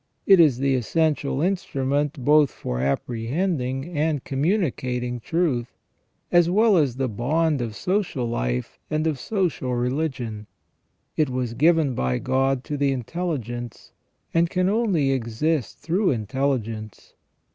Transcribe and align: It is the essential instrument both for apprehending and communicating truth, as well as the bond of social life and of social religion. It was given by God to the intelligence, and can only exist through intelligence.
It 0.25 0.39
is 0.39 0.57
the 0.57 0.73
essential 0.73 1.43
instrument 1.43 2.13
both 2.25 2.49
for 2.49 2.79
apprehending 2.79 3.95
and 3.95 4.23
communicating 4.23 5.19
truth, 5.19 5.77
as 6.31 6.49
well 6.49 6.75
as 6.75 6.95
the 6.95 7.07
bond 7.07 7.61
of 7.61 7.75
social 7.75 8.25
life 8.25 8.79
and 8.89 9.05
of 9.05 9.19
social 9.19 9.75
religion. 9.75 10.47
It 11.15 11.29
was 11.29 11.53
given 11.53 11.93
by 11.93 12.17
God 12.17 12.63
to 12.63 12.77
the 12.77 12.91
intelligence, 12.91 13.91
and 14.33 14.49
can 14.49 14.69
only 14.69 15.11
exist 15.11 15.77
through 15.77 16.09
intelligence. 16.09 17.13